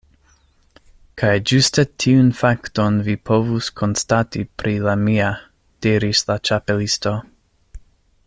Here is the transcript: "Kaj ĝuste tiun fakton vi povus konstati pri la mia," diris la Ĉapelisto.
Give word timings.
"Kaj 1.21 1.33
ĝuste 1.51 1.83
tiun 2.03 2.31
fakton 2.39 2.97
vi 3.09 3.15
povus 3.31 3.69
konstati 3.81 4.43
pri 4.61 4.75
la 4.87 4.97
mia," 5.05 5.29
diris 5.87 6.25
la 6.31 6.39
Ĉapelisto. 6.51 7.17